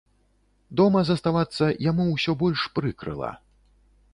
[0.79, 3.31] Дома заставацца яму ўсё больш прыкрыла.